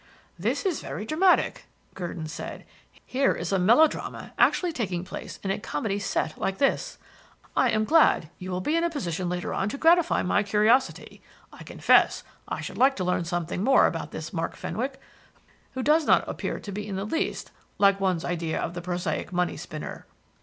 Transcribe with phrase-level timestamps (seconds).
[0.39, 2.65] "This is very dramatic," Gurdon said.
[3.05, 6.97] "Here is a melo drama actually taking place in a comedy 'set' like this.
[7.55, 11.21] I am glad you will be in a position later on to gratify my curiosity.
[11.53, 14.99] I confess I should like to learn something more about this Mark Fenwick,
[15.73, 19.31] who does not appear to be in the least like one's idea of the prosaic
[19.31, 20.07] money spinner."